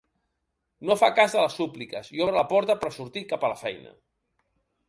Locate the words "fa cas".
1.01-1.35